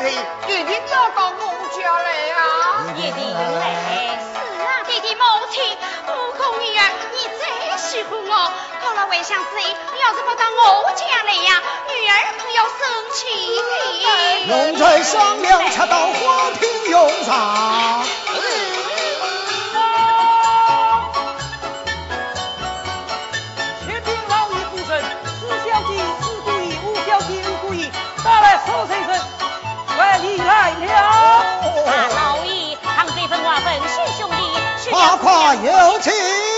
[0.00, 0.12] 天
[0.48, 2.38] 一定要到我家来啊！
[2.96, 3.38] 一定来。
[4.32, 5.62] 是啊，弟弟母亲，
[6.06, 6.80] 悟空女儿，
[7.12, 7.42] 你最
[7.78, 8.52] 喜欢我，
[8.82, 12.76] 到了为相之意，你要是不到我家来呀，女儿可要生
[13.14, 13.24] 气
[14.04, 14.12] 的。
[14.48, 18.04] 龙在商量，恰到花厅用上。
[35.06, 36.55] 夸夸有请。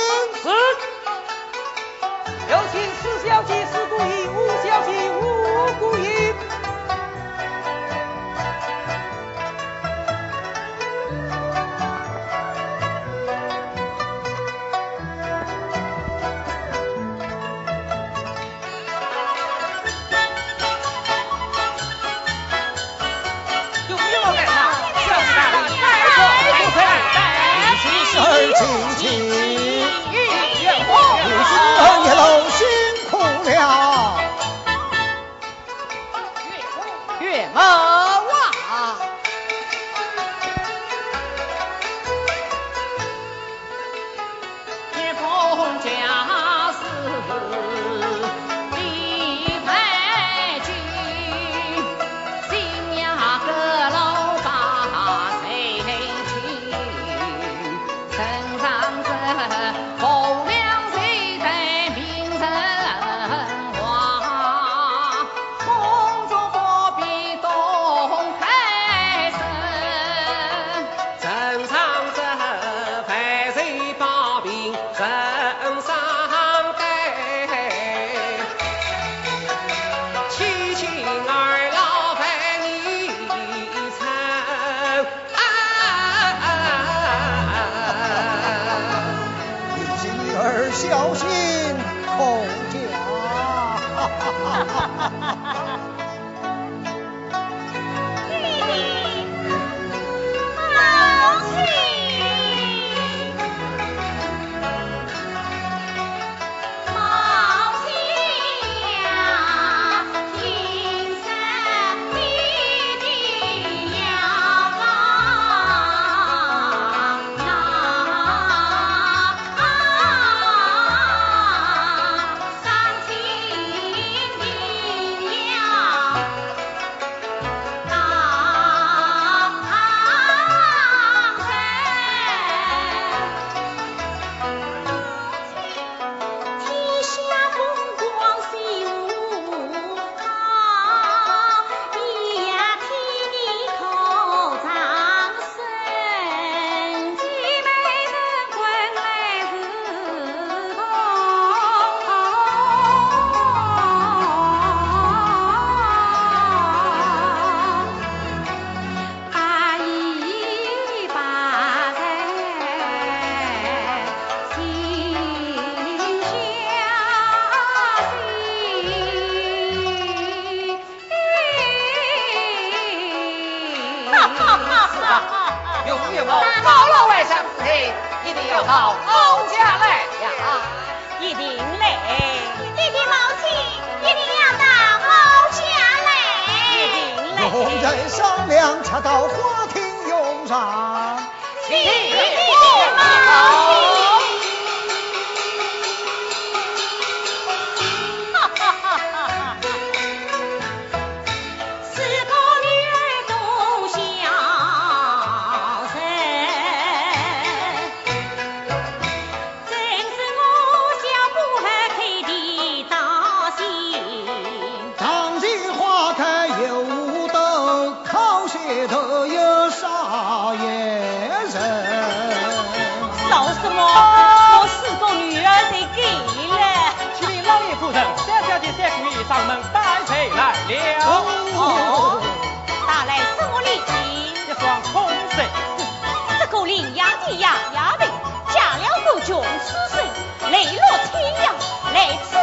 [237.36, 238.10] 衙门里
[238.54, 241.52] 嫁了个穷书生泪落天涯
[241.92, 242.36] 来此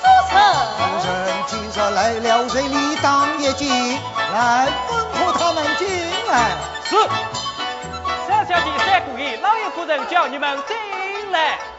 [0.00, 3.98] 做甚做甚今朝来了人你当夜景
[4.32, 5.88] 来吩咐他们进
[6.28, 6.50] 来
[6.84, 6.96] 是。
[8.28, 11.69] 三小姐三姑爷老爷夫人叫你们进来。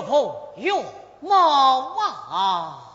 [0.00, 0.72] 岳父岳
[1.20, 1.30] 母
[2.30, 2.89] 啊！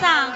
[0.00, 0.32] 上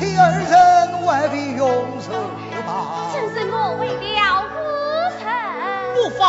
[0.00, 2.10] 妻二人未必永寿
[2.66, 3.12] 吧？
[3.12, 4.56] 正是我为了夫
[5.20, 5.28] 人。
[5.94, 6.24] 不妨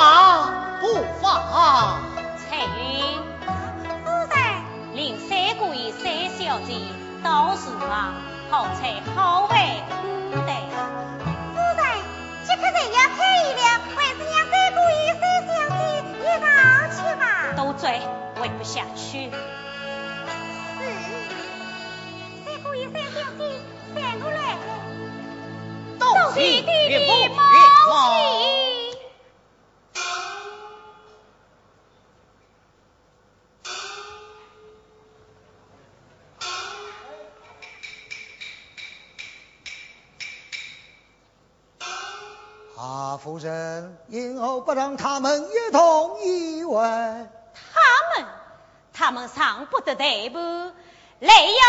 [0.81, 0.83] 不
[1.21, 1.31] 妨。
[1.31, 2.01] 啊！
[2.35, 3.15] 彩云，
[4.03, 4.35] 夫人，
[4.93, 6.03] 令三姑爷、三
[6.37, 6.75] 小姐
[7.23, 8.13] 到厨房
[8.49, 9.57] 好菜好饭
[10.03, 10.51] 五对。
[11.55, 11.81] 夫人，
[12.43, 13.63] 即刻人要开一了，
[13.95, 15.79] 还是让三姑爷、三小姐
[16.19, 16.45] 一道
[16.91, 17.23] 去吧。
[17.55, 18.01] 都醉，
[18.41, 19.31] 喂不下去。
[20.77, 20.91] 是，
[22.91, 23.59] 三、小姐，
[23.93, 24.57] 三过来。
[25.99, 27.57] 都是弟弟岳父母岳
[27.87, 27.91] 母。
[27.93, 28.97] 亲。
[42.77, 46.81] 啊，夫人，因何不让他们一同议会？
[46.81, 47.79] 他
[48.15, 48.25] 们，
[48.91, 50.39] 他们上不得台步，
[51.19, 51.61] 来呀！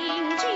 [0.09, 0.50] 红军。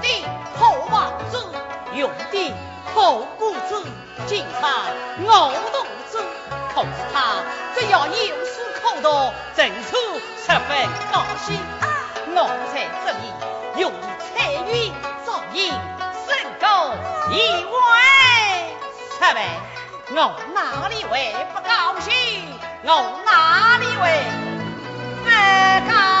[0.00, 0.24] 的
[0.58, 1.44] 后王子，
[1.94, 2.54] 用的
[2.94, 3.84] 后谷子，
[4.26, 4.86] 敬他
[5.28, 6.22] 傲动子，
[6.74, 7.42] 可是他
[7.74, 9.96] 只要有书可读，真处
[10.36, 11.58] 十分高兴。
[12.32, 14.92] 我在这里用彩云
[15.26, 15.72] 造影，
[16.26, 16.28] 胜
[16.60, 16.94] 过
[17.32, 17.74] 一万。
[19.18, 19.38] 十们，
[20.14, 20.18] 我
[20.54, 22.10] 哪里会不高兴？
[22.82, 22.88] 我
[23.26, 24.02] 哪里会
[25.24, 25.28] 不
[25.90, 26.19] 高兴？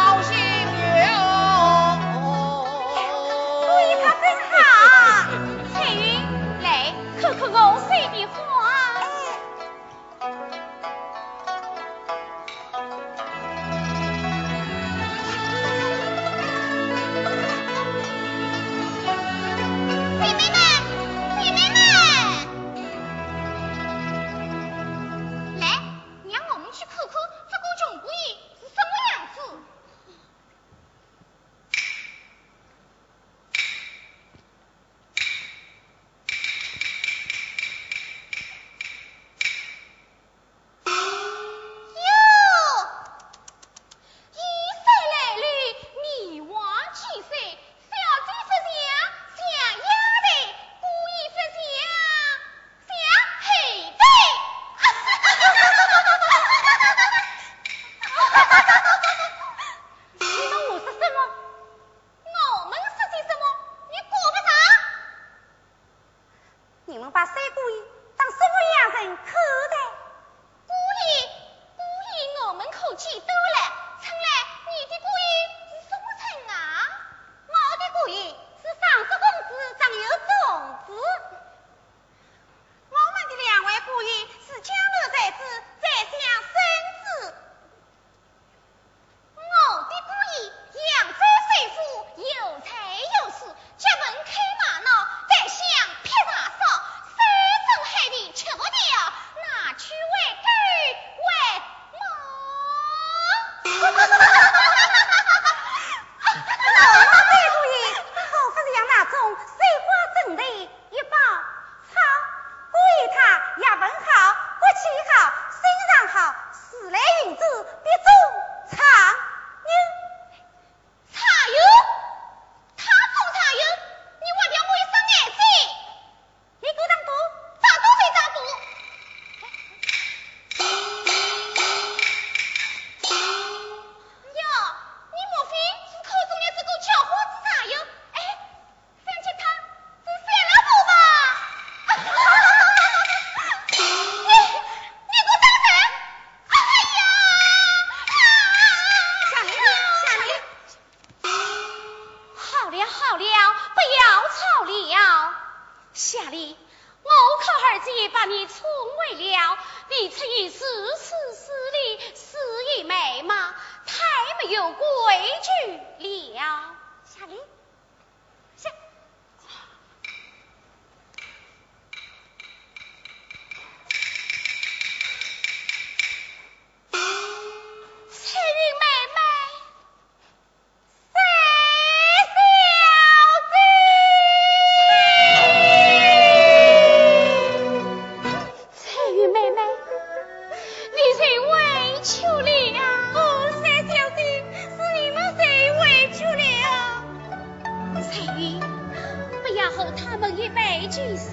[199.76, 201.30] 和他们一般俱识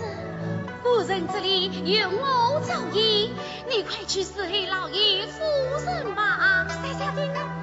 [0.84, 1.65] 夫人这里
[2.00, 3.34] 有我照应
[3.69, 5.43] 你快去伺候老爷夫
[5.86, 7.57] 人吧三下听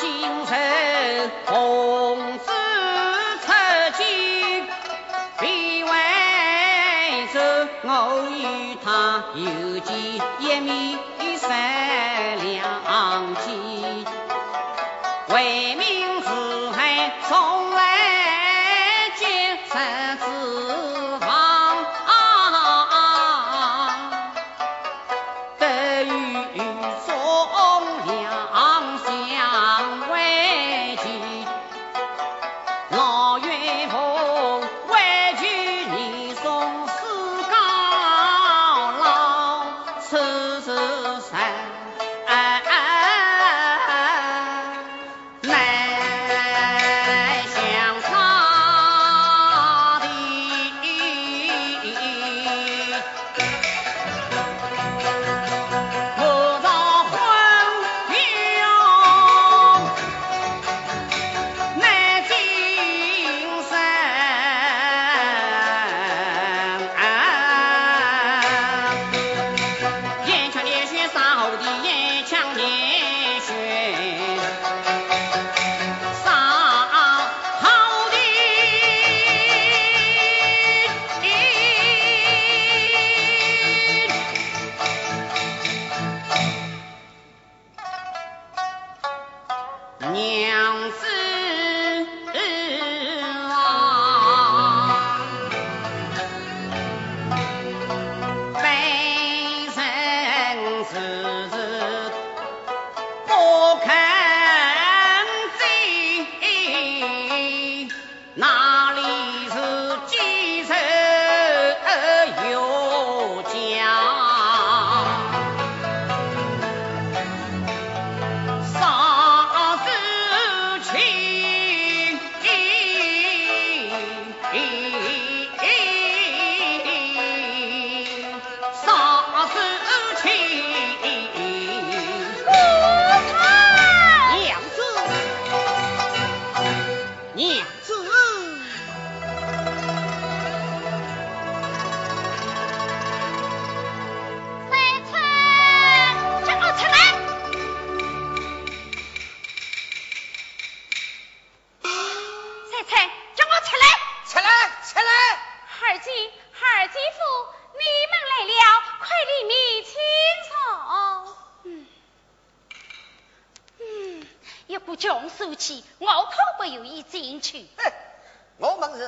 [0.00, 2.11] 今生何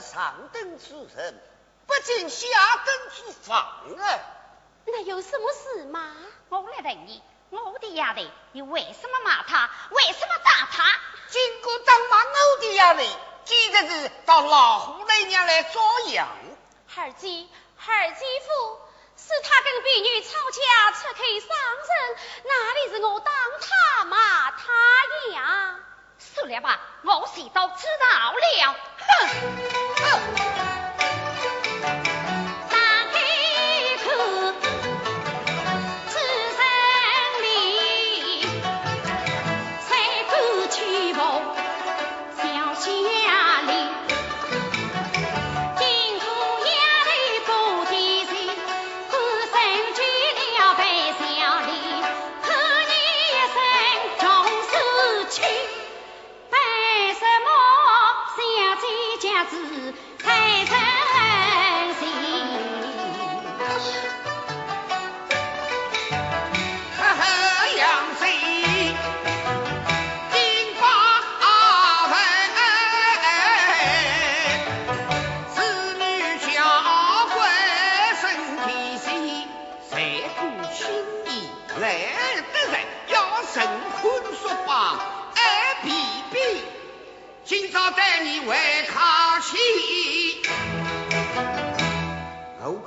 [0.00, 1.40] 上等之人，
[1.86, 2.46] 不进下
[2.84, 3.58] 等之房
[3.98, 4.20] 啊！
[4.86, 6.14] 那有什么事吗？
[6.50, 8.22] 我来问你，我的丫头，
[8.52, 9.70] 你为什么骂他？
[9.90, 11.00] 为什么打他？
[11.28, 13.00] 经过张骂我的丫头，
[13.44, 16.26] 简直是到老虎那娘来捉妖。
[16.96, 17.46] 二姐，
[17.86, 18.78] 二姐夫，
[19.16, 21.48] 是他跟婢女吵架，出口伤
[21.88, 24.62] 人，哪里是我当他骂他
[25.32, 25.76] 呀？
[26.18, 28.36] 算了吧，我谁都知道了。
[28.98, 30.63] 哼！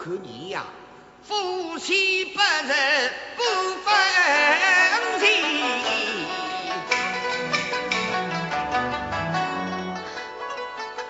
[0.08, 0.64] 看你呀，
[1.28, 3.44] 夫妻不仁不
[3.84, 3.94] 分
[5.20, 5.26] 离。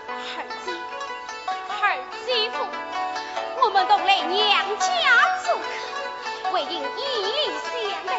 [0.10, 0.74] 二姐，
[1.70, 1.82] 二
[2.26, 2.56] 姐夫，
[3.62, 4.88] 我们同来娘家
[5.46, 5.64] 做客，
[6.54, 6.82] 为因以
[7.22, 7.72] 礼相
[8.08, 8.10] 待，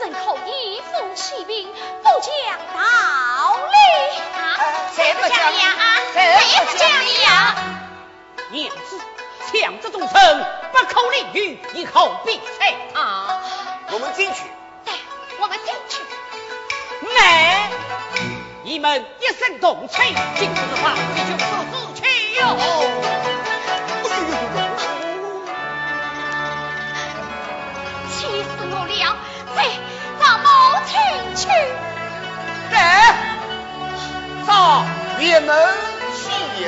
[0.00, 3.72] 怎可以负其名，不讲道理
[4.34, 4.36] 啊？
[4.96, 5.76] 谁不讲理啊
[6.12, 6.18] 谁
[6.66, 7.54] 不讲理啊？
[8.50, 8.98] 娘子，
[9.52, 10.08] 像这种人
[10.72, 13.40] 不可理喻，以后必裁他。
[13.90, 14.42] 我们进去。
[14.84, 14.94] 对，
[15.40, 15.98] 我们进去。
[17.18, 17.70] 来
[18.62, 20.02] 你们一声动气，
[20.36, 22.40] 今日的话你就各自去哟。
[28.10, 29.16] 气死我了！
[29.56, 29.58] 再
[30.20, 30.46] 让母
[30.84, 30.92] 亲
[31.34, 31.48] 去。
[32.70, 32.76] 来，
[34.46, 34.48] 上
[35.18, 35.48] 辕门
[36.14, 36.20] 启
[36.60, 36.66] 言。